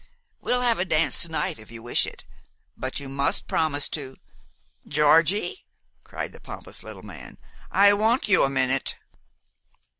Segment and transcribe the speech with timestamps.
[0.39, 2.25] We'll have a dance to night if you wish it;
[2.75, 4.17] but you must promise to"
[4.97, 5.63] "Georgie,"
[6.03, 7.37] cried the pompous little man,
[7.69, 8.95] "I want you a minute!"